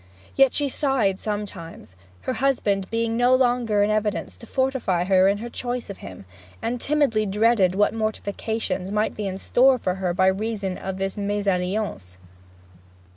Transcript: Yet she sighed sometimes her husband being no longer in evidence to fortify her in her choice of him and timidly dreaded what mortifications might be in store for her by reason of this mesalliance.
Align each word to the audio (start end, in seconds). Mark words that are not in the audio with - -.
Yet 0.35 0.55
she 0.55 0.67
sighed 0.67 1.19
sometimes 1.19 1.95
her 2.21 2.33
husband 2.33 2.89
being 2.89 3.15
no 3.15 3.35
longer 3.35 3.83
in 3.83 3.91
evidence 3.91 4.35
to 4.37 4.47
fortify 4.47 5.03
her 5.03 5.27
in 5.27 5.37
her 5.37 5.47
choice 5.47 5.91
of 5.91 5.99
him 5.99 6.25
and 6.59 6.81
timidly 6.81 7.27
dreaded 7.27 7.75
what 7.75 7.93
mortifications 7.93 8.91
might 8.91 9.15
be 9.15 9.27
in 9.27 9.37
store 9.37 9.77
for 9.77 9.93
her 10.01 10.11
by 10.11 10.25
reason 10.25 10.75
of 10.79 10.97
this 10.97 11.19
mesalliance. 11.19 12.17